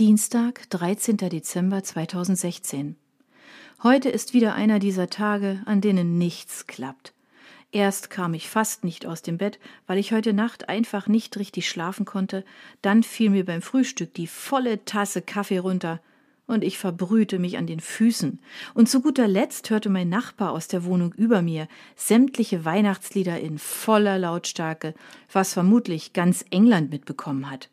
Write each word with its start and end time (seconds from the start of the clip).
Dienstag, 0.00 0.68
13. 0.70 1.18
Dezember 1.18 1.84
2016. 1.84 2.96
Heute 3.84 4.08
ist 4.08 4.34
wieder 4.34 4.56
einer 4.56 4.80
dieser 4.80 5.08
Tage, 5.08 5.62
an 5.66 5.80
denen 5.80 6.18
nichts 6.18 6.66
klappt. 6.66 7.12
Erst 7.70 8.10
kam 8.10 8.34
ich 8.34 8.48
fast 8.48 8.82
nicht 8.82 9.06
aus 9.06 9.22
dem 9.22 9.38
Bett, 9.38 9.60
weil 9.86 9.98
ich 9.98 10.10
heute 10.10 10.32
Nacht 10.32 10.68
einfach 10.68 11.06
nicht 11.06 11.36
richtig 11.36 11.68
schlafen 11.68 12.06
konnte, 12.06 12.44
dann 12.82 13.04
fiel 13.04 13.30
mir 13.30 13.44
beim 13.44 13.62
Frühstück 13.62 14.12
die 14.14 14.26
volle 14.26 14.84
Tasse 14.84 15.22
Kaffee 15.22 15.58
runter, 15.58 16.00
und 16.48 16.64
ich 16.64 16.76
verbrühte 16.76 17.38
mich 17.38 17.56
an 17.56 17.68
den 17.68 17.78
Füßen. 17.78 18.40
Und 18.74 18.88
zu 18.88 19.00
guter 19.00 19.28
Letzt 19.28 19.70
hörte 19.70 19.90
mein 19.90 20.08
Nachbar 20.08 20.50
aus 20.50 20.66
der 20.66 20.82
Wohnung 20.82 21.14
über 21.14 21.40
mir 21.40 21.68
sämtliche 21.94 22.64
Weihnachtslieder 22.64 23.38
in 23.38 23.60
voller 23.60 24.18
Lautstärke, 24.18 24.92
was 25.32 25.52
vermutlich 25.52 26.12
ganz 26.12 26.44
England 26.50 26.90
mitbekommen 26.90 27.48
hat. 27.48 27.68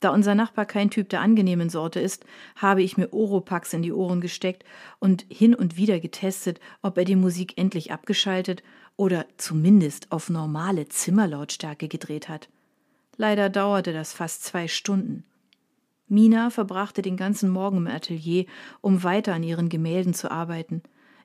Da 0.00 0.10
unser 0.10 0.34
Nachbar 0.34 0.64
kein 0.64 0.90
Typ 0.90 1.08
der 1.08 1.20
angenehmen 1.20 1.70
Sorte 1.70 1.98
ist, 1.98 2.24
habe 2.54 2.82
ich 2.82 2.96
mir 2.96 3.12
Oropax 3.12 3.72
in 3.72 3.82
die 3.82 3.92
Ohren 3.92 4.20
gesteckt 4.20 4.64
und 5.00 5.26
hin 5.28 5.54
und 5.54 5.76
wieder 5.76 5.98
getestet, 5.98 6.60
ob 6.82 6.98
er 6.98 7.04
die 7.04 7.16
Musik 7.16 7.54
endlich 7.56 7.92
abgeschaltet 7.92 8.62
oder 8.96 9.26
zumindest 9.36 10.12
auf 10.12 10.30
normale 10.30 10.88
Zimmerlautstärke 10.88 11.88
gedreht 11.88 12.28
hat. 12.28 12.48
Leider 13.16 13.50
dauerte 13.50 13.92
das 13.92 14.12
fast 14.12 14.44
zwei 14.44 14.68
Stunden. 14.68 15.24
Mina 16.06 16.50
verbrachte 16.50 17.02
den 17.02 17.16
ganzen 17.16 17.50
Morgen 17.50 17.78
im 17.78 17.86
Atelier, 17.88 18.46
um 18.80 19.02
weiter 19.02 19.34
an 19.34 19.42
ihren 19.42 19.68
Gemälden 19.68 20.14
zu 20.14 20.30
arbeiten. 20.30 20.82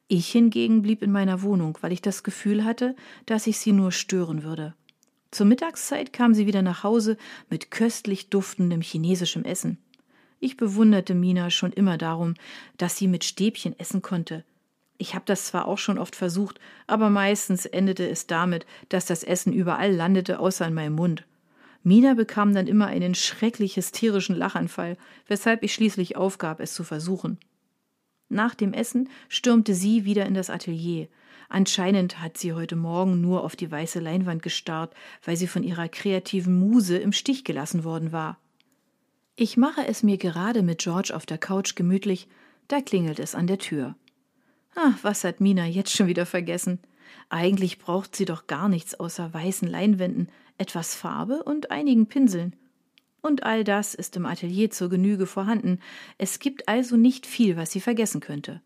Ich 0.07 0.29
hingegen 0.29 0.81
blieb 0.81 1.01
in 1.01 1.11
meiner 1.11 1.41
Wohnung, 1.43 1.77
weil 1.81 1.93
ich 1.93 2.01
das 2.01 2.23
Gefühl 2.23 2.65
hatte, 2.65 2.95
dass 3.25 3.47
ich 3.47 3.59
sie 3.59 3.71
nur 3.71 3.91
stören 3.91 4.43
würde. 4.43 4.73
Zur 5.33 5.47
Mittagszeit 5.47 6.13
kam 6.13 6.35
sie 6.35 6.45
wieder 6.45 6.61
nach 6.61 6.83
Hause 6.83 7.17
mit 7.49 7.71
köstlich 7.71 8.29
duftendem 8.29 8.81
chinesischem 8.81 9.43
Essen. 9.45 9.79
Ich 10.39 10.57
bewunderte 10.57 11.15
Mina 11.15 11.49
schon 11.49 11.73
immer 11.73 11.97
darum, 11.97 12.35
dass 12.77 12.97
sie 12.97 13.07
mit 13.07 13.23
Stäbchen 13.23 13.73
essen 13.79 14.03
konnte. 14.03 14.43
Ich 14.99 15.15
habe 15.15 15.25
das 15.25 15.45
zwar 15.45 15.67
auch 15.67 15.79
schon 15.79 15.97
oft 15.97 16.15
versucht, 16.15 16.59
aber 16.85 17.09
meistens 17.09 17.65
endete 17.65 18.07
es 18.07 18.27
damit, 18.27 18.67
dass 18.89 19.07
das 19.07 19.23
Essen 19.23 19.53
überall 19.53 19.91
landete, 19.91 20.37
außer 20.37 20.67
in 20.67 20.75
meinem 20.75 20.93
Mund. 20.93 21.25
Mina 21.81 22.13
bekam 22.13 22.53
dann 22.53 22.67
immer 22.67 22.85
einen 22.85 23.15
schrecklich 23.15 23.75
hysterischen 23.75 24.35
Lachanfall, 24.35 24.97
weshalb 25.27 25.63
ich 25.63 25.73
schließlich 25.73 26.15
aufgab, 26.15 26.59
es 26.59 26.75
zu 26.75 26.83
versuchen. 26.83 27.39
Nach 28.33 28.55
dem 28.55 28.73
Essen 28.73 29.09
stürmte 29.29 29.75
sie 29.75 30.05
wieder 30.05 30.25
in 30.25 30.33
das 30.33 30.49
Atelier. 30.49 31.07
Anscheinend 31.49 32.19
hat 32.19 32.35
sie 32.35 32.53
heute 32.53 32.75
Morgen 32.75 33.21
nur 33.21 33.43
auf 33.43 33.55
die 33.55 33.69
weiße 33.69 33.99
Leinwand 33.99 34.41
gestarrt, 34.41 34.91
weil 35.23 35.37
sie 35.37 35.45
von 35.45 35.63
ihrer 35.63 35.87
kreativen 35.87 36.59
Muse 36.59 36.97
im 36.97 37.11
Stich 37.11 37.43
gelassen 37.43 37.83
worden 37.83 38.11
war. 38.11 38.39
Ich 39.35 39.55
mache 39.55 39.85
es 39.87 40.01
mir 40.01 40.17
gerade 40.17 40.63
mit 40.63 40.79
George 40.79 41.15
auf 41.15 41.27
der 41.27 41.37
Couch 41.37 41.75
gemütlich, 41.75 42.27
da 42.67 42.81
klingelt 42.81 43.19
es 43.19 43.35
an 43.35 43.45
der 43.45 43.59
Tür. 43.59 43.95
Ah, 44.75 44.93
was 45.03 45.23
hat 45.23 45.39
Mina 45.39 45.67
jetzt 45.67 45.95
schon 45.95 46.07
wieder 46.07 46.25
vergessen? 46.25 46.79
Eigentlich 47.29 47.77
braucht 47.77 48.15
sie 48.15 48.25
doch 48.25 48.47
gar 48.47 48.67
nichts 48.67 48.99
außer 48.99 49.31
weißen 49.31 49.67
Leinwänden, 49.67 50.29
etwas 50.57 50.95
Farbe 50.95 51.43
und 51.43 51.69
einigen 51.69 52.07
Pinseln. 52.07 52.55
Und 53.23 53.43
all 53.43 53.63
das 53.63 53.95
ist 53.95 54.17
im 54.17 54.25
Atelier 54.25 54.69
zur 54.69 54.89
Genüge 54.89 55.25
vorhanden. 55.25 55.79
Es 56.17 56.39
gibt 56.39 56.67
also 56.67 56.97
nicht 56.97 57.25
viel, 57.25 57.55
was 57.55 57.71
sie 57.71 57.79
vergessen 57.79 58.19
könnte. 58.19 58.61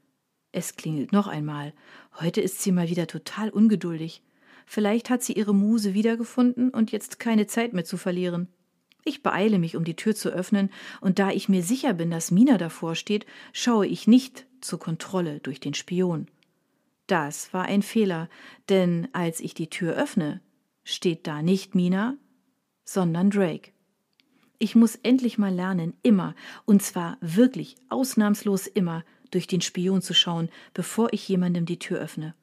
Es 0.52 0.76
klingelt 0.76 1.12
noch 1.12 1.28
einmal. 1.28 1.74
Heute 2.20 2.42
ist 2.42 2.64
sie 2.64 2.72
mal 2.72 2.90
wieder 2.90 3.06
total 3.06 3.52
ungeduldig. 3.52 4.24
Vielleicht 4.66 5.12
hat 5.12 5.22
sie 5.22 5.34
ihre 5.34 5.54
Muse 5.54 5.94
wiedergefunden 5.94 6.72
und 6.72 6.92
jetzt 6.92 7.20
keine 7.20 7.46
Zeit 7.46 7.74
mehr 7.74 7.86
zu 7.86 7.98
verlieren. 7.98 8.48
Ich 9.06 9.22
beeile 9.22 9.60
mich, 9.60 9.78
um 9.78 9.84
die 9.84 9.96
Tür 9.96 10.16
zu 10.16 10.30
öffnen, 10.30 10.72
und 11.02 11.20
da 11.20 11.30
ich 11.30 11.48
mir 11.48 11.62
sicher 11.62 11.94
bin, 11.94 12.10
dass 12.10 12.32
Mina 12.32 12.58
davor 12.58 12.96
steht, 12.96 13.28
schaue 13.54 13.86
ich 13.86 14.08
nicht 14.08 14.48
zur 14.60 14.80
Kontrolle 14.80 15.40
durch 15.40 15.60
den 15.60 15.76
Spion. 15.76 16.26
Das 17.06 17.54
war 17.54 17.66
ein 17.66 17.84
Fehler, 17.84 18.28
denn 18.70 19.08
als 19.14 19.40
ich 19.40 19.54
die 19.54 19.70
Tür 19.70 19.94
öffne, 19.94 20.42
steht 20.84 21.28
da 21.28 21.44
nicht 21.44 21.76
Mina, 21.76 22.18
sondern 22.84 23.30
Drake. 23.30 23.77
Ich 24.60 24.76
muss 24.76 24.96
endlich 24.96 25.38
mal 25.38 25.54
lernen, 25.54 25.94
immer, 26.02 26.36
und 26.66 26.82
zwar 26.82 27.18
wirklich 27.22 27.76
ausnahmslos 27.90 28.68
immer, 28.68 29.04
durch 29.32 29.48
den 29.48 29.62
Spion 29.62 30.02
zu 30.02 30.14
schauen, 30.14 30.50
bevor 30.74 31.14
ich 31.14 31.28
jemandem 31.28 31.66
die 31.66 31.80
Tür 31.80 32.00
öffne. 32.00 32.34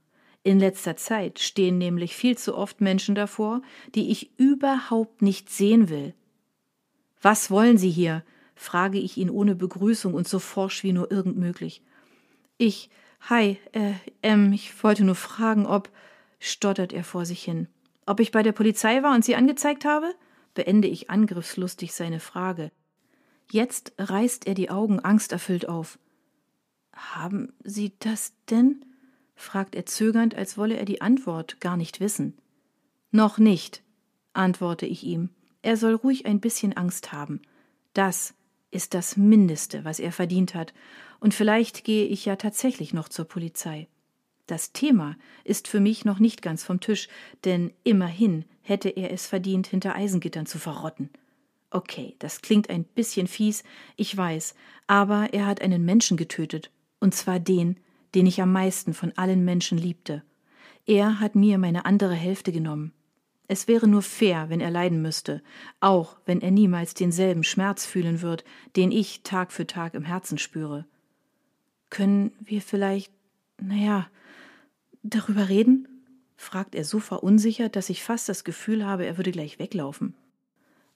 In 0.43 0.61
letzter 0.61 0.97
Zeit 0.97 1.39
stehen 1.39 1.79
nämlich 1.79 2.15
viel 2.15 2.37
zu 2.37 2.55
oft 2.57 2.81
Menschen 2.81 3.15
davor, 3.15 3.63
die 3.95 4.11
ich 4.11 4.39
überhaupt 4.39 5.23
nicht 5.23 5.49
sehen 5.51 5.89
will. 5.89 6.15
Was 7.23 7.51
wollen 7.51 7.79
Sie 7.79 7.91
hier? 7.91 8.23
frage 8.55 8.99
ich 8.99 9.17
ihn 9.17 9.31
ohne 9.31 9.55
Begrüßung 9.55 10.15
und 10.15 10.29
so 10.29 10.39
forsch 10.39 10.85
wie 10.85 10.93
nur 10.93 11.11
irgend 11.11 11.39
möglich. 11.39 11.83
Ich, 12.59 12.91
hi, 13.23 13.59
äh, 13.73 13.95
ähm, 14.23 14.53
ich 14.53 14.85
wollte 14.85 15.05
nur 15.05 15.15
fragen, 15.15 15.67
ob, 15.67 15.91
stottert 16.39 16.93
er 16.93 17.03
vor 17.03 17.25
sich 17.25 17.43
hin. 17.43 17.67
Ob 18.07 18.21
ich 18.21 18.31
bei 18.31 18.43
der 18.43 18.53
Polizei 18.53 19.03
war 19.03 19.15
und 19.15 19.25
Sie 19.25 19.35
angezeigt 19.35 19.85
habe? 19.85 20.15
Beende 20.55 20.89
ich 20.89 21.11
angriffslustig 21.11 21.93
seine 21.93 22.21
Frage. 22.21 22.71
Jetzt 23.51 23.93
reißt 23.99 24.47
er 24.47 24.55
die 24.55 24.71
Augen 24.71 25.01
angsterfüllt 25.01 25.69
auf. 25.69 25.99
Haben 26.93 27.53
Sie 27.63 27.93
das 27.99 28.33
denn? 28.51 28.85
fragt 29.37 29.75
er 29.75 29.85
zögernd, 29.85 30.35
als 30.35 30.57
wolle 30.57 30.77
er 30.77 30.85
die 30.85 31.01
Antwort 31.01 31.61
gar 31.61 31.77
nicht 31.77 32.01
wissen. 32.01 32.39
Noch 33.11 33.39
nicht, 33.39 33.83
antworte 34.33 34.87
ich 34.87 35.05
ihm. 35.05 35.31
Er 35.63 35.77
soll 35.77 35.95
ruhig 35.95 36.27
ein 36.27 36.41
bisschen 36.41 36.77
Angst 36.77 37.13
haben. 37.13 37.43
Das 37.95 38.35
ist 38.71 38.95
das 38.95 39.17
Mindeste, 39.17 39.85
was 39.85 39.99
er 39.99 40.13
verdient 40.13 40.55
hat, 40.55 40.75
und 41.21 41.33
vielleicht 41.33 41.85
gehe 41.85 42.07
ich 42.07 42.25
ja 42.27 42.37
tatsächlich 42.37 42.93
noch 42.93 43.09
zur 43.09 43.25
Polizei. 43.25 43.89
Das 44.47 44.73
Thema 44.73 45.17
ist 45.45 45.69
für 45.69 45.81
mich 45.81 46.05
noch 46.05 46.19
nicht 46.19 46.43
ganz 46.43 46.65
vom 46.65 46.81
Tisch, 46.81 47.09
denn 47.45 47.73
immerhin 47.83 48.45
hätte 48.63 48.91
er 48.91 49.11
es 49.11 49.27
verdient, 49.27 49.67
hinter 49.67 49.95
Eisengittern 49.95 50.47
zu 50.47 50.59
verrotten. 50.59 51.11
Okay, 51.71 52.15
das 52.19 52.43
klingt 52.43 52.71
ein 52.71 52.85
bisschen 52.85 53.27
fies, 53.27 53.65
ich 53.97 54.17
weiß, 54.17 54.55
aber 54.87 55.33
er 55.33 55.47
hat 55.47 55.61
einen 55.61 55.85
Menschen 55.85 56.17
getötet, 56.17 56.71
und 57.01 57.15
zwar 57.15 57.41
den, 57.41 57.79
den 58.15 58.27
ich 58.27 58.41
am 58.41 58.53
meisten 58.53 58.95
von 58.95 59.13
allen 59.17 59.45
Menschen 59.45 59.79
liebte. 59.79 60.23
Er 60.87 61.21
hat 61.21 61.35
mir 61.35 61.59
meine 61.59 61.85
andere 61.87 62.15
Hälfte 62.15 62.53
genommen. 62.53 62.93
Es 63.49 63.69
wäre 63.69 63.89
nur 63.89 64.03
fair, 64.03 64.51
wenn 64.51 64.61
er 64.61 64.71
leiden 64.71 65.03
müsste, 65.03 65.43
auch 65.81 66.17
wenn 66.27 66.41
er 66.41 66.51
niemals 66.51 66.95
denselben 66.95 67.45
Schmerz 67.45 67.85
fühlen 67.85 68.23
wird, 68.23 68.45
den 68.77 68.93
ich 68.93 69.23
Tag 69.23 69.53
für 69.53 69.67
Tag 69.67 69.95
im 69.95 70.05
Herzen 70.05 70.39
spüre. 70.39 70.87
Können 71.91 72.33
wir 72.41 72.63
vielleicht, 72.63 73.13
naja, 73.61 74.09
Darüber 75.07 75.51
reden? 75.51 75.87
fragt 76.35 76.75
er 76.75 76.85
so 76.85 76.99
verunsichert, 76.99 77.77
dass 77.77 77.91
ich 77.91 78.03
fast 78.03 78.27
das 78.29 78.43
Gefühl 78.43 78.87
habe, 78.87 79.05
er 79.05 79.19
würde 79.19 79.33
gleich 79.33 79.59
weglaufen. 79.59 80.15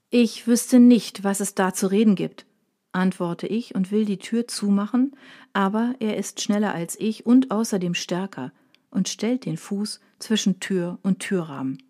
Ich 0.08 0.46
wüsste 0.46 0.80
nicht, 0.80 1.24
was 1.24 1.40
es 1.40 1.54
da 1.54 1.74
zu 1.74 1.88
reden 1.88 2.14
gibt, 2.14 2.46
antworte 2.92 3.46
ich 3.46 3.74
und 3.74 3.92
will 3.92 4.06
die 4.06 4.18
Tür 4.18 4.48
zumachen, 4.48 5.14
aber 5.52 5.94
er 6.00 6.16
ist 6.16 6.40
schneller 6.40 6.74
als 6.74 6.98
ich 6.98 7.26
und 7.26 7.50
außerdem 7.50 7.92
stärker 7.94 8.50
und 8.90 9.10
stellt 9.10 9.44
den 9.44 9.58
Fuß 9.58 10.00
zwischen 10.18 10.58
Tür 10.58 10.98
und 11.02 11.18
Türrahmen. 11.18 11.82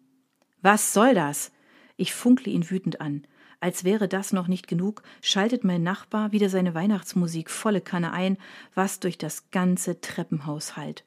Was 0.61 0.93
soll 0.93 1.15
das? 1.15 1.53
Ich 1.97 2.13
funkle 2.13 2.51
ihn 2.51 2.69
wütend 2.69 3.01
an. 3.01 3.29
Als 3.61 3.85
wäre 3.85 4.09
das 4.09 4.33
noch 4.33 4.49
nicht 4.49 4.67
genug, 4.67 5.03
schaltet 5.23 5.63
mein 5.63 5.85
Nachbar 5.85 6.33
wieder 6.33 6.49
seine 6.49 6.75
Weihnachtsmusik 6.75 7.49
volle 7.49 7.81
Kanne 7.81 8.13
ein, 8.13 8.39
was 8.75 8.99
durch 8.99 9.19
das 9.19 9.53
ganze 9.53 10.01
Treppenhaus 10.01 10.77
hallt. 10.77 11.05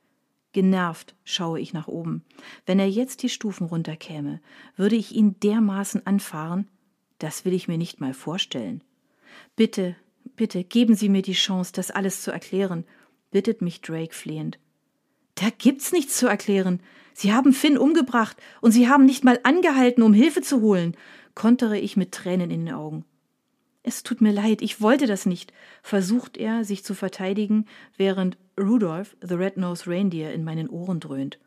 Genervt 0.54 1.16
schaue 1.24 1.60
ich 1.60 1.74
nach 1.74 1.88
oben. 1.88 2.24
Wenn 2.66 2.80
er 2.80 2.90
jetzt 2.90 3.24
die 3.24 3.30
Stufen 3.30 3.68
runterkäme, 3.68 4.42
würde 4.76 4.96
ich 4.96 5.16
ihn 5.16 5.40
dermaßen 5.40 6.06
anfahren, 6.06 6.68
das 7.20 7.46
will 7.46 7.54
ich 7.54 7.68
mir 7.68 7.78
nicht 7.78 8.02
mal 8.02 8.14
vorstellen. 8.14 8.84
Bitte, 9.56 9.96
bitte, 10.36 10.64
geben 10.64 10.96
Sie 10.96 11.08
mir 11.08 11.22
die 11.22 11.34
Chance, 11.34 11.72
das 11.74 11.92
alles 11.92 12.22
zu 12.22 12.32
erklären, 12.32 12.86
bittet 13.32 13.62
mich 13.62 13.82
Drake 13.82 14.14
flehend. 14.14 14.60
Da 15.36 15.50
gibt's 15.58 15.92
nichts 15.92 16.18
zu 16.18 16.28
erklären. 16.28 16.82
Sie 17.14 17.34
haben 17.34 17.54
Finn 17.54 17.78
umgebracht 17.78 18.38
und 18.60 18.72
Sie 18.72 18.90
haben 18.90 19.06
nicht 19.06 19.24
mal 19.24 19.40
angehalten, 19.44 20.04
um 20.04 20.14
Hilfe 20.14 20.42
zu 20.42 20.62
holen, 20.62 20.98
kontere 21.34 21.78
ich 21.78 21.96
mit 21.96 22.12
Tränen 22.12 22.52
in 22.52 22.66
den 22.66 22.76
Augen. 22.76 23.06
Es 23.84 24.04
tut 24.04 24.22
mir 24.22 24.32
leid, 24.32 24.62
ich 24.62 24.82
wollte 24.82 25.08
das 25.08 25.26
nicht, 25.26 25.54
versucht 25.82 26.38
er, 26.38 26.64
sich 26.64 26.84
zu 26.84 26.94
verteidigen, 26.94 27.66
während 27.98 28.38
Rudolph, 28.62 29.16
the 29.22 29.36
Red-Nosed 29.36 29.88
Reindeer, 29.88 30.34
in 30.34 30.44
meinen 30.44 30.70
Ohren 30.70 31.00
dröhnt. 31.00 31.40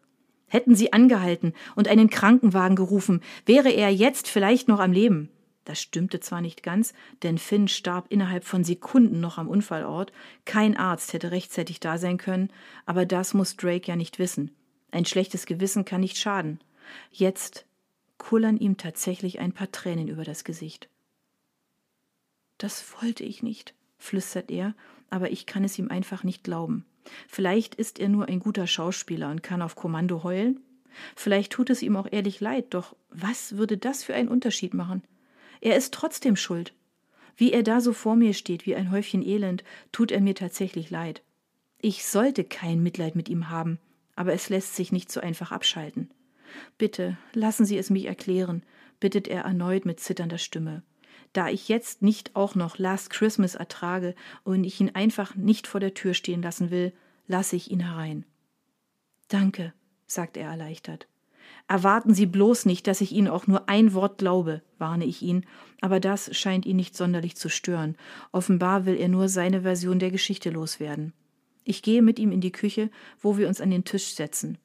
Hätten 0.46 0.74
sie 0.74 0.92
angehalten 0.92 1.52
und 1.74 1.88
einen 1.88 2.10
Krankenwagen 2.10 2.76
gerufen, 2.76 3.22
wäre 3.46 3.70
er 3.70 3.90
jetzt 3.90 4.28
vielleicht 4.28 4.68
noch 4.68 4.80
am 4.80 4.92
Leben. 4.92 5.30
Das 5.64 5.80
stimmte 5.80 6.20
zwar 6.20 6.42
nicht 6.42 6.62
ganz, 6.62 6.92
denn 7.22 7.38
Finn 7.38 7.68
starb 7.68 8.06
innerhalb 8.10 8.44
von 8.44 8.64
Sekunden 8.64 9.20
noch 9.20 9.38
am 9.38 9.48
Unfallort. 9.48 10.12
Kein 10.44 10.76
Arzt 10.76 11.12
hätte 11.12 11.30
rechtzeitig 11.30 11.80
da 11.80 11.96
sein 11.96 12.18
können, 12.18 12.50
aber 12.84 13.06
das 13.06 13.32
muss 13.32 13.56
Drake 13.56 13.88
ja 13.88 13.96
nicht 13.96 14.18
wissen. 14.18 14.50
Ein 14.90 15.06
schlechtes 15.06 15.46
Gewissen 15.46 15.84
kann 15.84 16.02
nicht 16.02 16.18
schaden. 16.18 16.60
Jetzt 17.10 17.66
kullern 18.18 18.58
ihm 18.58 18.76
tatsächlich 18.76 19.40
ein 19.40 19.52
paar 19.52 19.72
Tränen 19.72 20.08
über 20.08 20.24
das 20.24 20.44
Gesicht. 20.44 20.88
Das 22.58 22.84
wollte 23.00 23.24
ich 23.24 23.42
nicht, 23.42 23.74
flüstert 23.98 24.50
er, 24.50 24.74
aber 25.10 25.30
ich 25.30 25.46
kann 25.46 25.64
es 25.64 25.78
ihm 25.78 25.88
einfach 25.88 26.24
nicht 26.24 26.44
glauben. 26.44 26.84
Vielleicht 27.28 27.74
ist 27.74 27.98
er 27.98 28.08
nur 28.08 28.28
ein 28.28 28.40
guter 28.40 28.66
Schauspieler 28.66 29.30
und 29.30 29.42
kann 29.42 29.62
auf 29.62 29.76
Kommando 29.76 30.22
heulen? 30.22 30.60
Vielleicht 31.16 31.52
tut 31.52 31.70
es 31.70 31.82
ihm 31.82 31.96
auch 31.96 32.06
ehrlich 32.10 32.40
leid, 32.40 32.66
doch 32.70 32.96
was 33.10 33.56
würde 33.56 33.76
das 33.76 34.04
für 34.04 34.14
einen 34.14 34.28
Unterschied 34.28 34.74
machen? 34.74 35.02
Er 35.60 35.76
ist 35.76 35.92
trotzdem 35.94 36.36
schuld. 36.36 36.74
Wie 37.36 37.52
er 37.52 37.62
da 37.62 37.80
so 37.80 37.92
vor 37.92 38.16
mir 38.16 38.32
steht, 38.32 38.64
wie 38.66 38.76
ein 38.76 38.90
Häufchen 38.90 39.26
Elend, 39.26 39.64
tut 39.92 40.12
er 40.12 40.20
mir 40.20 40.34
tatsächlich 40.34 40.90
leid. 40.90 41.22
Ich 41.80 42.04
sollte 42.04 42.44
kein 42.44 42.82
Mitleid 42.82 43.16
mit 43.16 43.28
ihm 43.28 43.50
haben, 43.50 43.78
aber 44.14 44.32
es 44.32 44.48
lässt 44.48 44.76
sich 44.76 44.92
nicht 44.92 45.10
so 45.10 45.20
einfach 45.20 45.50
abschalten. 45.50 46.10
Bitte, 46.78 47.18
lassen 47.32 47.66
Sie 47.66 47.76
es 47.76 47.90
mich 47.90 48.06
erklären, 48.06 48.62
bittet 49.00 49.26
er 49.26 49.42
erneut 49.42 49.84
mit 49.84 50.00
zitternder 50.00 50.38
Stimme. 50.38 50.82
Da 51.34 51.48
ich 51.48 51.68
jetzt 51.68 52.00
nicht 52.00 52.36
auch 52.36 52.54
noch 52.54 52.78
Last 52.78 53.10
Christmas 53.10 53.56
ertrage 53.56 54.14
und 54.44 54.64
ich 54.64 54.80
ihn 54.80 54.94
einfach 54.94 55.34
nicht 55.34 55.66
vor 55.66 55.80
der 55.80 55.92
Tür 55.92 56.14
stehen 56.14 56.40
lassen 56.40 56.70
will, 56.70 56.92
lasse 57.26 57.56
ich 57.56 57.70
ihn 57.70 57.80
herein. 57.80 58.24
Danke, 59.28 59.74
sagt 60.06 60.36
er 60.36 60.48
erleichtert. 60.48 61.08
Erwarten 61.66 62.14
Sie 62.14 62.26
bloß 62.26 62.66
nicht, 62.66 62.86
dass 62.86 63.00
ich 63.00 63.10
Ihnen 63.10 63.28
auch 63.28 63.48
nur 63.48 63.68
ein 63.68 63.94
Wort 63.94 64.18
glaube, 64.18 64.62
warne 64.78 65.04
ich 65.04 65.22
ihn, 65.22 65.44
aber 65.80 65.98
das 65.98 66.34
scheint 66.36 66.66
ihn 66.66 66.76
nicht 66.76 66.96
sonderlich 66.96 67.36
zu 67.36 67.48
stören. 67.48 67.96
Offenbar 68.32 68.86
will 68.86 68.96
er 68.96 69.08
nur 69.08 69.28
seine 69.28 69.62
Version 69.62 69.98
der 69.98 70.12
Geschichte 70.12 70.50
loswerden. 70.50 71.12
Ich 71.64 71.82
gehe 71.82 72.02
mit 72.02 72.18
ihm 72.18 72.30
in 72.30 72.40
die 72.40 72.52
Küche, 72.52 72.90
wo 73.20 73.38
wir 73.38 73.48
uns 73.48 73.60
an 73.60 73.70
den 73.70 73.84
Tisch 73.84 74.14
setzen. 74.14 74.58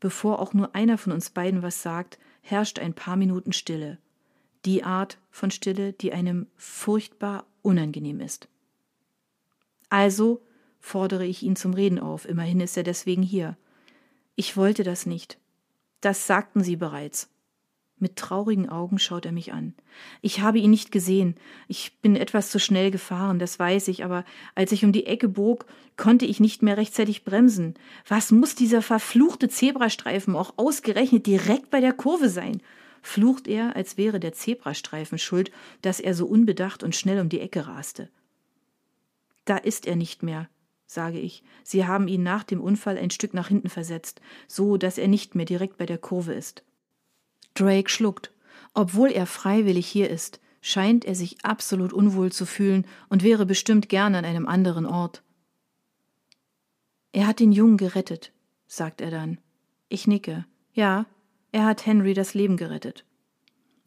Bevor 0.00 0.40
auch 0.40 0.54
nur 0.54 0.74
einer 0.74 0.98
von 0.98 1.12
uns 1.12 1.30
beiden 1.30 1.62
was 1.62 1.82
sagt, 1.82 2.18
herrscht 2.40 2.78
ein 2.80 2.94
paar 2.94 3.16
Minuten 3.16 3.52
Stille. 3.52 3.98
Die 4.66 4.82
Art 4.82 5.18
von 5.30 5.52
Stille, 5.52 5.92
die 5.92 6.12
einem 6.12 6.48
furchtbar 6.56 7.46
unangenehm 7.62 8.20
ist. 8.20 8.48
Also 9.88 10.42
fordere 10.80 11.24
ich 11.24 11.44
ihn 11.44 11.54
zum 11.54 11.72
Reden 11.72 12.00
auf, 12.00 12.28
immerhin 12.28 12.58
ist 12.58 12.76
er 12.76 12.82
deswegen 12.82 13.22
hier. 13.22 13.56
Ich 14.34 14.56
wollte 14.56 14.82
das 14.82 15.06
nicht. 15.06 15.38
Das 16.00 16.26
sagten 16.26 16.64
Sie 16.64 16.74
bereits. 16.74 17.30
Mit 17.98 18.16
traurigen 18.16 18.68
Augen 18.68 18.98
schaut 18.98 19.24
er 19.24 19.32
mich 19.32 19.52
an. 19.52 19.72
Ich 20.20 20.40
habe 20.40 20.58
ihn 20.58 20.70
nicht 20.70 20.90
gesehen. 20.90 21.36
Ich 21.68 21.98
bin 22.00 22.16
etwas 22.16 22.50
zu 22.50 22.58
schnell 22.58 22.90
gefahren, 22.90 23.38
das 23.38 23.58
weiß 23.58 23.86
ich, 23.88 24.04
aber 24.04 24.24
als 24.56 24.72
ich 24.72 24.84
um 24.84 24.90
die 24.90 25.06
Ecke 25.06 25.28
bog, 25.28 25.64
konnte 25.96 26.26
ich 26.26 26.40
nicht 26.40 26.62
mehr 26.62 26.76
rechtzeitig 26.76 27.24
bremsen. 27.24 27.74
Was 28.06 28.32
muss 28.32 28.56
dieser 28.56 28.82
verfluchte 28.82 29.48
Zebrastreifen 29.48 30.34
auch 30.34 30.54
ausgerechnet 30.56 31.26
direkt 31.26 31.70
bei 31.70 31.80
der 31.80 31.94
Kurve 31.94 32.28
sein? 32.28 32.60
Flucht 33.06 33.46
er, 33.46 33.76
als 33.76 33.96
wäre 33.96 34.20
der 34.20 34.32
Zebrastreifen 34.32 35.18
schuld, 35.18 35.50
dass 35.80 36.00
er 36.00 36.14
so 36.14 36.26
unbedacht 36.26 36.82
und 36.82 36.94
schnell 36.94 37.20
um 37.20 37.28
die 37.28 37.40
Ecke 37.40 37.66
raste. 37.66 38.10
Da 39.44 39.56
ist 39.56 39.86
er 39.86 39.96
nicht 39.96 40.22
mehr, 40.22 40.48
sage 40.86 41.18
ich. 41.18 41.44
Sie 41.62 41.86
haben 41.86 42.08
ihn 42.08 42.22
nach 42.22 42.42
dem 42.42 42.60
Unfall 42.60 42.98
ein 42.98 43.10
Stück 43.10 43.32
nach 43.32 43.48
hinten 43.48 43.68
versetzt, 43.68 44.20
so 44.48 44.76
dass 44.76 44.98
er 44.98 45.08
nicht 45.08 45.34
mehr 45.34 45.46
direkt 45.46 45.76
bei 45.76 45.86
der 45.86 45.98
Kurve 45.98 46.34
ist. 46.34 46.64
Drake 47.54 47.88
schluckt. 47.88 48.32
Obwohl 48.74 49.10
er 49.10 49.26
freiwillig 49.26 49.86
hier 49.86 50.10
ist, 50.10 50.40
scheint 50.60 51.04
er 51.04 51.14
sich 51.14 51.44
absolut 51.44 51.92
unwohl 51.92 52.32
zu 52.32 52.44
fühlen 52.44 52.86
und 53.08 53.22
wäre 53.22 53.46
bestimmt 53.46 53.88
gern 53.88 54.14
an 54.14 54.24
einem 54.24 54.46
anderen 54.46 54.84
Ort. 54.84 55.22
Er 57.12 57.26
hat 57.26 57.38
den 57.40 57.52
Jungen 57.52 57.76
gerettet, 57.76 58.32
sagt 58.66 59.00
er 59.00 59.10
dann. 59.10 59.38
Ich 59.88 60.06
nicke. 60.06 60.44
Ja, 60.74 61.06
er 61.52 61.64
hat 61.64 61.86
Henry 61.86 62.14
das 62.14 62.34
Leben 62.34 62.56
gerettet. 62.56 63.04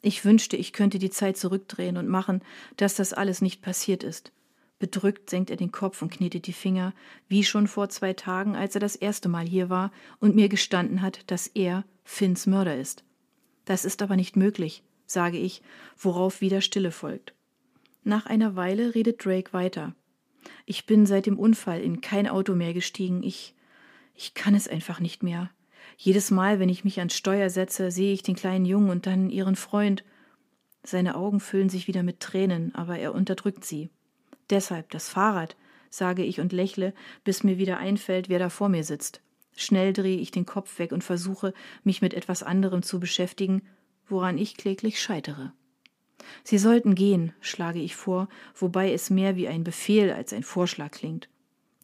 Ich 0.01 0.23
wünschte, 0.23 0.55
ich 0.55 0.73
könnte 0.73 0.97
die 0.97 1.09
Zeit 1.09 1.37
zurückdrehen 1.37 1.97
und 1.97 2.07
machen, 2.07 2.41
dass 2.77 2.95
das 2.95 3.13
alles 3.13 3.41
nicht 3.41 3.61
passiert 3.61 4.03
ist. 4.03 4.31
Bedrückt 4.79 5.29
senkt 5.29 5.49
er 5.49 5.57
den 5.57 5.73
Kopf 5.73 6.01
und 6.01 6.11
knetet 6.11 6.47
die 6.47 6.53
Finger, 6.53 6.93
wie 7.27 7.43
schon 7.43 7.67
vor 7.67 7.89
zwei 7.89 8.13
Tagen, 8.13 8.55
als 8.55 8.75
er 8.75 8.81
das 8.81 8.95
erste 8.95 9.27
Mal 9.27 9.45
hier 9.45 9.69
war 9.69 9.91
und 10.19 10.35
mir 10.35 10.47
gestanden 10.47 11.01
hat, 11.01 11.29
dass 11.29 11.47
er 11.47 11.83
Finns 12.05 12.47
Mörder 12.47 12.77
ist. 12.77 13.03
Das 13.65 13.83
ist 13.83 14.01
aber 14.01 14.15
nicht 14.15 14.37
möglich, 14.37 14.83
sage 15.05 15.37
ich, 15.37 15.61
worauf 15.97 16.39
wieder 16.39 16.61
Stille 16.61 16.91
folgt. 16.91 17.33
Nach 18.03 18.25
einer 18.25 18.55
Weile 18.55 18.95
redet 18.95 19.23
Drake 19.23 19.51
weiter. 19.51 19.93
Ich 20.65 20.85
bin 20.85 21.05
seit 21.05 21.25
dem 21.25 21.37
Unfall 21.37 21.81
in 21.81 21.99
kein 21.99 22.27
Auto 22.27 22.55
mehr 22.55 22.73
gestiegen. 22.73 23.21
Ich. 23.21 23.53
ich 24.15 24.33
kann 24.33 24.55
es 24.55 24.67
einfach 24.67 25.01
nicht 25.01 25.23
mehr. 25.23 25.51
Jedes 25.97 26.31
Mal, 26.31 26.59
wenn 26.59 26.69
ich 26.69 26.83
mich 26.83 26.99
ans 26.99 27.15
Steuer 27.15 27.49
setze, 27.49 27.91
sehe 27.91 28.13
ich 28.13 28.23
den 28.23 28.35
kleinen 28.35 28.65
Jungen 28.65 28.89
und 28.89 29.05
dann 29.05 29.29
ihren 29.29 29.55
Freund. 29.55 30.03
Seine 30.83 31.15
Augen 31.15 31.39
füllen 31.39 31.69
sich 31.69 31.87
wieder 31.87 32.03
mit 32.03 32.19
Tränen, 32.19 32.73
aber 32.75 32.97
er 32.97 33.13
unterdrückt 33.13 33.65
sie. 33.65 33.89
Deshalb 34.49 34.89
das 34.91 35.09
Fahrrad, 35.09 35.55
sage 35.89 36.23
ich 36.23 36.39
und 36.39 36.53
lächle, 36.53 36.93
bis 37.23 37.43
mir 37.43 37.57
wieder 37.57 37.77
einfällt, 37.77 38.29
wer 38.29 38.39
da 38.39 38.49
vor 38.49 38.69
mir 38.69 38.83
sitzt. 38.83 39.21
Schnell 39.55 39.91
drehe 39.93 40.17
ich 40.17 40.31
den 40.31 40.45
Kopf 40.45 40.79
weg 40.79 40.91
und 40.91 41.03
versuche, 41.03 41.53
mich 41.83 42.01
mit 42.01 42.13
etwas 42.13 42.43
anderem 42.43 42.81
zu 42.81 42.99
beschäftigen, 42.99 43.61
woran 44.07 44.37
ich 44.37 44.55
kläglich 44.55 45.01
scheitere. 45.01 45.51
Sie 46.43 46.57
sollten 46.57 46.95
gehen, 46.95 47.33
schlage 47.41 47.79
ich 47.79 47.95
vor, 47.95 48.29
wobei 48.55 48.93
es 48.93 49.09
mehr 49.09 49.35
wie 49.35 49.47
ein 49.47 49.63
Befehl 49.63 50.11
als 50.11 50.33
ein 50.33 50.43
Vorschlag 50.43 50.91
klingt. 50.91 51.29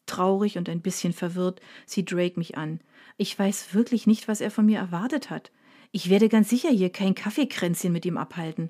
Traurig 0.06 0.58
und 0.58 0.70
ein 0.70 0.82
bisschen 0.82 1.14
verwirrt 1.14 1.62
sieht 1.86 2.12
Drake 2.12 2.38
mich 2.38 2.58
an. 2.58 2.80
Ich 3.18 3.38
weiß 3.38 3.74
wirklich 3.74 4.08
nicht, 4.08 4.28
was 4.28 4.42
er 4.42 4.52
von 4.52 4.66
mir 4.66 4.80
erwartet 4.80 5.30
hat. 5.30 5.52
Ich 5.92 6.10
werde 6.10 6.28
ganz 6.28 6.50
sicher 6.50 6.70
hier 6.70 6.90
kein 6.90 7.16
Kaffeekränzchen 7.16 7.92
mit 7.92 8.06
ihm 8.06 8.18
abhalten. 8.18 8.70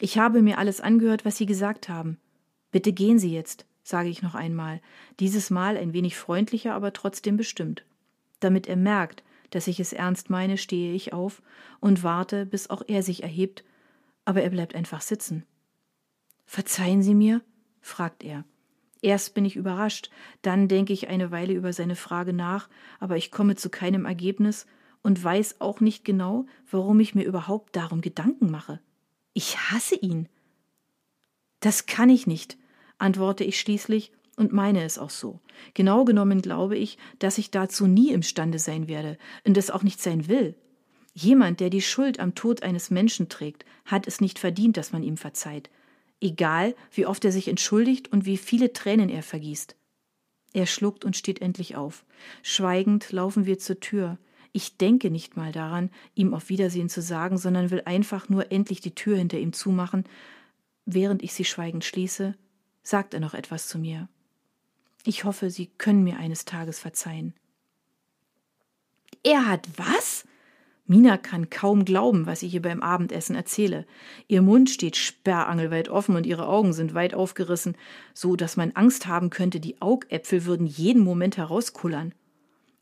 Ich 0.00 0.18
habe 0.18 0.42
mir 0.42 0.58
alles 0.58 0.80
angehört, 0.80 1.24
was 1.24 1.36
Sie 1.36 1.46
gesagt 1.46 1.88
haben. 1.88 2.18
Bitte 2.70 2.92
gehen 2.92 3.18
Sie 3.18 3.32
jetzt, 3.32 3.64
sage 3.82 4.08
ich 4.08 4.22
noch 4.22 4.34
einmal, 4.34 4.80
dieses 5.20 5.50
Mal 5.50 5.76
ein 5.76 5.92
wenig 5.92 6.16
freundlicher, 6.16 6.74
aber 6.74 6.92
trotzdem 6.92 7.36
bestimmt. 7.36 7.84
Damit 8.40 8.66
er 8.66 8.76
merkt, 8.76 9.22
dass 9.50 9.68
ich 9.68 9.78
es 9.80 9.92
ernst 9.92 10.30
meine, 10.30 10.58
stehe 10.58 10.92
ich 10.92 11.12
auf 11.12 11.40
und 11.80 12.02
warte, 12.02 12.44
bis 12.44 12.68
auch 12.68 12.82
er 12.86 13.02
sich 13.02 13.22
erhebt, 13.22 13.64
aber 14.24 14.42
er 14.42 14.50
bleibt 14.50 14.74
einfach 14.74 15.00
sitzen. 15.00 15.44
Verzeihen 16.44 17.02
Sie 17.02 17.14
mir? 17.14 17.40
fragt 17.80 18.24
er. 18.24 18.44
Erst 19.04 19.34
bin 19.34 19.44
ich 19.44 19.54
überrascht, 19.54 20.08
dann 20.40 20.66
denke 20.66 20.94
ich 20.94 21.08
eine 21.08 21.30
Weile 21.30 21.52
über 21.52 21.74
seine 21.74 21.94
Frage 21.94 22.32
nach, 22.32 22.70
aber 23.00 23.18
ich 23.18 23.30
komme 23.30 23.54
zu 23.54 23.68
keinem 23.68 24.06
Ergebnis 24.06 24.64
und 25.02 25.22
weiß 25.22 25.60
auch 25.60 25.80
nicht 25.80 26.06
genau, 26.06 26.46
warum 26.70 26.98
ich 27.00 27.14
mir 27.14 27.24
überhaupt 27.24 27.76
darum 27.76 28.00
Gedanken 28.00 28.50
mache. 28.50 28.80
Ich 29.34 29.58
hasse 29.58 29.94
ihn. 29.96 30.26
Das 31.60 31.84
kann 31.84 32.08
ich 32.08 32.26
nicht, 32.26 32.56
antworte 32.96 33.44
ich 33.44 33.60
schließlich 33.60 34.10
und 34.38 34.54
meine 34.54 34.82
es 34.82 34.98
auch 34.98 35.10
so. 35.10 35.38
Genau 35.74 36.06
genommen 36.06 36.40
glaube 36.40 36.78
ich, 36.78 36.96
dass 37.18 37.36
ich 37.36 37.50
dazu 37.50 37.86
nie 37.86 38.10
imstande 38.10 38.58
sein 38.58 38.88
werde 38.88 39.18
und 39.46 39.58
es 39.58 39.70
auch 39.70 39.82
nicht 39.82 40.00
sein 40.00 40.28
will. 40.28 40.54
Jemand, 41.12 41.60
der 41.60 41.68
die 41.68 41.82
Schuld 41.82 42.20
am 42.20 42.34
Tod 42.34 42.62
eines 42.62 42.90
Menschen 42.90 43.28
trägt, 43.28 43.66
hat 43.84 44.06
es 44.06 44.22
nicht 44.22 44.38
verdient, 44.38 44.78
dass 44.78 44.92
man 44.92 45.02
ihm 45.02 45.18
verzeiht, 45.18 45.68
egal 46.24 46.74
wie 46.92 47.06
oft 47.06 47.24
er 47.24 47.32
sich 47.32 47.48
entschuldigt 47.48 48.10
und 48.12 48.24
wie 48.26 48.36
viele 48.36 48.72
Tränen 48.72 49.08
er 49.08 49.22
vergießt. 49.22 49.76
Er 50.52 50.66
schluckt 50.66 51.04
und 51.04 51.16
steht 51.16 51.42
endlich 51.42 51.76
auf. 51.76 52.04
Schweigend 52.42 53.12
laufen 53.12 53.44
wir 53.44 53.58
zur 53.58 53.80
Tür. 53.80 54.18
Ich 54.52 54.76
denke 54.76 55.10
nicht 55.10 55.36
mal 55.36 55.52
daran, 55.52 55.90
ihm 56.14 56.32
auf 56.32 56.48
Wiedersehen 56.48 56.88
zu 56.88 57.02
sagen, 57.02 57.38
sondern 57.38 57.70
will 57.70 57.82
einfach 57.84 58.28
nur 58.28 58.52
endlich 58.52 58.80
die 58.80 58.94
Tür 58.94 59.16
hinter 59.16 59.38
ihm 59.38 59.52
zumachen. 59.52 60.04
Während 60.86 61.22
ich 61.22 61.34
sie 61.34 61.44
schweigend 61.44 61.84
schließe, 61.84 62.36
sagt 62.82 63.14
er 63.14 63.20
noch 63.20 63.34
etwas 63.34 63.66
zu 63.66 63.78
mir. 63.78 64.08
Ich 65.04 65.24
hoffe, 65.24 65.50
Sie 65.50 65.66
können 65.66 66.04
mir 66.04 66.18
eines 66.18 66.44
Tages 66.44 66.78
verzeihen. 66.78 67.34
Er 69.22 69.48
hat 69.48 69.68
was? 69.76 70.24
Mina 70.86 71.16
kann 71.16 71.48
kaum 71.48 71.84
glauben, 71.84 72.26
was 72.26 72.42
ich 72.42 72.52
ihr 72.54 72.62
beim 72.62 72.82
Abendessen 72.82 73.34
erzähle. 73.34 73.86
Ihr 74.28 74.42
Mund 74.42 74.68
steht 74.68 74.96
sperrangelweit 74.96 75.88
offen 75.88 76.14
und 76.14 76.26
ihre 76.26 76.46
Augen 76.46 76.72
sind 76.72 76.94
weit 76.94 77.14
aufgerissen, 77.14 77.76
so 78.12 78.36
dass 78.36 78.56
man 78.56 78.72
Angst 78.72 79.06
haben 79.06 79.30
könnte, 79.30 79.60
die 79.60 79.80
Augäpfel 79.80 80.44
würden 80.44 80.66
jeden 80.66 81.02
Moment 81.02 81.38
herauskullern. 81.38 82.12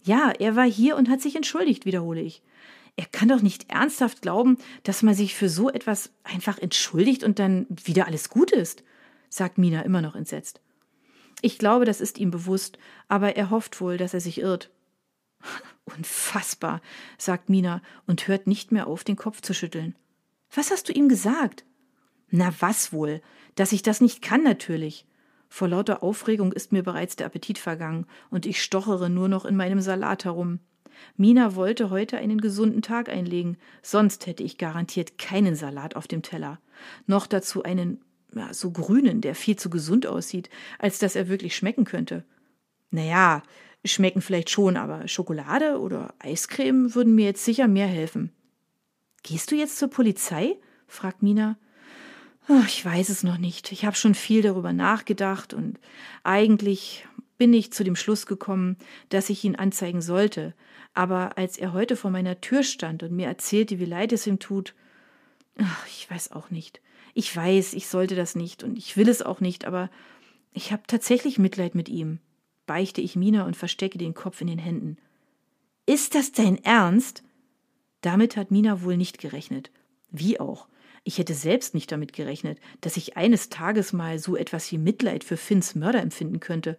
Ja, 0.02 0.32
er 0.38 0.56
war 0.56 0.66
hier 0.66 0.96
und 0.96 1.08
hat 1.08 1.20
sich 1.20 1.36
entschuldigt, 1.36 1.86
wiederhole 1.86 2.20
ich. 2.20 2.42
Er 2.96 3.06
kann 3.06 3.28
doch 3.28 3.40
nicht 3.40 3.70
ernsthaft 3.70 4.20
glauben, 4.20 4.58
dass 4.82 5.02
man 5.02 5.14
sich 5.14 5.34
für 5.34 5.48
so 5.48 5.70
etwas 5.70 6.10
einfach 6.24 6.58
entschuldigt 6.58 7.22
und 7.22 7.38
dann 7.38 7.66
wieder 7.70 8.06
alles 8.06 8.28
gut 8.28 8.50
ist 8.50 8.82
sagt 9.32 9.58
Mina 9.58 9.82
immer 9.82 10.02
noch 10.02 10.14
entsetzt. 10.14 10.60
Ich 11.40 11.58
glaube, 11.58 11.84
das 11.84 12.00
ist 12.00 12.18
ihm 12.18 12.30
bewusst, 12.30 12.78
aber 13.08 13.36
er 13.36 13.50
hofft 13.50 13.80
wohl, 13.80 13.96
dass 13.96 14.14
er 14.14 14.20
sich 14.20 14.38
irrt. 14.38 14.70
Unfassbar, 15.84 16.80
sagt 17.18 17.48
Mina 17.48 17.82
und 18.06 18.28
hört 18.28 18.46
nicht 18.46 18.72
mehr 18.72 18.86
auf, 18.86 19.04
den 19.04 19.16
Kopf 19.16 19.40
zu 19.40 19.52
schütteln. 19.52 19.96
Was 20.54 20.70
hast 20.70 20.88
du 20.88 20.92
ihm 20.92 21.08
gesagt? 21.08 21.64
Na 22.30 22.52
was 22.60 22.92
wohl? 22.92 23.20
Dass 23.54 23.72
ich 23.72 23.82
das 23.82 24.00
nicht 24.00 24.22
kann, 24.22 24.42
natürlich. 24.42 25.06
Vor 25.48 25.68
lauter 25.68 26.02
Aufregung 26.02 26.52
ist 26.52 26.72
mir 26.72 26.82
bereits 26.82 27.16
der 27.16 27.26
Appetit 27.26 27.58
vergangen 27.58 28.06
und 28.30 28.46
ich 28.46 28.62
stochere 28.62 29.10
nur 29.10 29.28
noch 29.28 29.44
in 29.44 29.56
meinem 29.56 29.80
Salat 29.80 30.24
herum. 30.24 30.60
Mina 31.16 31.56
wollte 31.56 31.90
heute 31.90 32.16
einen 32.16 32.40
gesunden 32.40 32.80
Tag 32.80 33.08
einlegen, 33.08 33.58
sonst 33.82 34.26
hätte 34.26 34.42
ich 34.42 34.58
garantiert 34.58 35.18
keinen 35.18 35.54
Salat 35.54 35.96
auf 35.96 36.06
dem 36.06 36.22
Teller. 36.22 36.58
Noch 37.06 37.26
dazu 37.26 37.62
einen 37.62 38.00
ja, 38.34 38.54
so 38.54 38.70
grünen, 38.70 39.20
der 39.20 39.34
viel 39.34 39.56
zu 39.56 39.68
gesund 39.68 40.06
aussieht, 40.06 40.48
als 40.78 40.98
dass 40.98 41.16
er 41.16 41.28
wirklich 41.28 41.54
schmecken 41.54 41.84
könnte. 41.84 42.24
Naja, 42.90 43.42
schmecken 43.84 44.22
vielleicht 44.22 44.50
schon, 44.50 44.76
aber 44.76 45.08
Schokolade 45.08 45.80
oder 45.80 46.14
Eiscreme 46.18 46.94
würden 46.94 47.14
mir 47.14 47.26
jetzt 47.26 47.44
sicher 47.44 47.68
mehr 47.68 47.86
helfen. 47.86 48.32
Gehst 49.22 49.50
du 49.50 49.56
jetzt 49.56 49.78
zur 49.78 49.88
Polizei? 49.88 50.56
fragt 50.86 51.22
Mina. 51.22 51.56
Oh, 52.48 52.62
ich 52.66 52.84
weiß 52.84 53.08
es 53.08 53.22
noch 53.22 53.38
nicht. 53.38 53.70
Ich 53.72 53.84
habe 53.84 53.96
schon 53.96 54.14
viel 54.14 54.42
darüber 54.42 54.72
nachgedacht 54.72 55.54
und 55.54 55.78
eigentlich 56.24 57.06
bin 57.38 57.54
ich 57.54 57.72
zu 57.72 57.84
dem 57.84 57.96
Schluss 57.96 58.26
gekommen, 58.26 58.76
dass 59.08 59.30
ich 59.30 59.44
ihn 59.44 59.56
anzeigen 59.56 60.02
sollte. 60.02 60.54
Aber 60.94 61.38
als 61.38 61.56
er 61.56 61.72
heute 61.72 61.96
vor 61.96 62.10
meiner 62.10 62.40
Tür 62.40 62.62
stand 62.62 63.02
und 63.02 63.12
mir 63.12 63.26
erzählte, 63.26 63.78
wie 63.78 63.84
leid 63.84 64.12
es 64.12 64.26
ihm 64.26 64.38
tut, 64.38 64.74
ach, 65.58 65.86
ich 65.86 66.10
weiß 66.10 66.32
auch 66.32 66.50
nicht. 66.50 66.80
Ich 67.14 67.34
weiß, 67.34 67.74
ich 67.74 67.88
sollte 67.88 68.16
das 68.16 68.34
nicht 68.34 68.62
und 68.62 68.76
ich 68.76 68.96
will 68.96 69.08
es 69.08 69.22
auch 69.22 69.40
nicht, 69.40 69.64
aber 69.64 69.90
ich 70.52 70.72
habe 70.72 70.82
tatsächlich 70.86 71.38
Mitleid 71.38 71.74
mit 71.74 71.88
ihm, 71.88 72.18
beichte 72.66 73.00
ich 73.00 73.16
Mina 73.16 73.44
und 73.44 73.56
verstecke 73.56 73.98
den 73.98 74.14
Kopf 74.14 74.40
in 74.40 74.46
den 74.46 74.58
Händen. 74.58 74.96
Ist 75.86 76.14
das 76.14 76.32
dein 76.32 76.62
Ernst? 76.64 77.22
Damit 78.00 78.36
hat 78.36 78.50
Mina 78.50 78.82
wohl 78.82 78.96
nicht 78.96 79.18
gerechnet. 79.18 79.70
Wie 80.10 80.38
auch. 80.38 80.68
Ich 81.04 81.18
hätte 81.18 81.34
selbst 81.34 81.74
nicht 81.74 81.90
damit 81.90 82.12
gerechnet, 82.12 82.58
dass 82.80 82.96
ich 82.96 83.16
eines 83.16 83.48
Tages 83.48 83.92
mal 83.92 84.18
so 84.18 84.36
etwas 84.36 84.70
wie 84.70 84.78
Mitleid 84.78 85.24
für 85.24 85.36
Finns 85.36 85.74
Mörder 85.74 86.00
empfinden 86.00 86.38
könnte. 86.38 86.78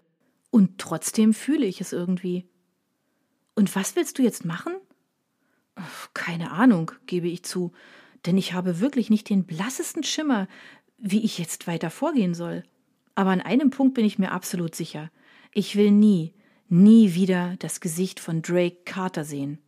Und 0.50 0.78
trotzdem 0.78 1.34
fühle 1.34 1.66
ich 1.66 1.82
es 1.82 1.92
irgendwie. 1.92 2.48
Und 3.56 3.76
was 3.76 3.96
willst 3.96 4.18
du 4.18 4.24
jetzt 4.24 4.46
machen? 4.46 4.74
Keine 6.14 6.52
Ahnung, 6.52 6.92
gebe 7.08 7.28
ich 7.28 7.44
zu, 7.44 7.72
denn 8.26 8.38
ich 8.38 8.54
habe 8.54 8.80
wirklich 8.80 9.10
nicht 9.10 9.30
den 9.30 9.46
blassesten 9.46 10.04
Schimmer, 10.04 10.48
wie 10.98 11.24
ich 11.24 11.38
jetzt 11.38 11.68
weiter 11.68 11.90
vorgehen 11.90 12.34
soll. 12.34 12.64
Aber 13.16 13.32
an 13.32 13.42
einem 13.42 13.72
Punkt 13.72 13.96
bin 13.96 14.06
ich 14.06 14.20
mir 14.20 14.32
absolut 14.32 14.76
sicher. 14.76 15.12
Ich 15.56 15.76
will 15.76 15.92
nie, 15.92 16.34
nie 16.68 17.14
wieder 17.14 17.56
das 17.60 17.80
Gesicht 17.80 18.20
von 18.20 18.42
Drake 18.42 18.78
Carter 18.86 19.24
sehen. 19.24 19.60